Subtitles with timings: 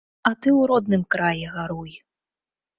[0.29, 1.91] А ты ў родным краі гаруй.